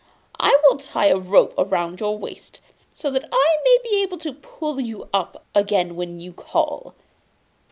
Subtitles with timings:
[0.39, 2.59] I will tie a rope round your waist,
[2.91, 6.95] so that I may be able to pull you up again when you call.